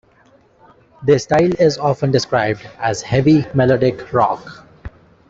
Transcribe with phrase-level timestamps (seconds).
[1.03, 4.65] Their style is often described as heavy melodic rock.